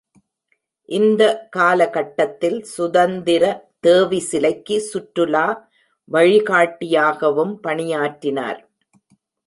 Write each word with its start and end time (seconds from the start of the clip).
இந்த 0.89 1.23
காலகட்டத்தில் 1.49 2.57
சுதந்திர 2.71 3.43
தேவி 3.79 4.21
சிலைக்கு 4.29 4.77
சுற்றுலா 4.81 5.45
வழிகாட்டியாகவும் 6.11 7.53
பணியாற்றினார். 7.67 8.61